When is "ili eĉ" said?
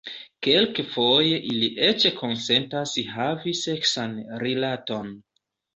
1.51-2.07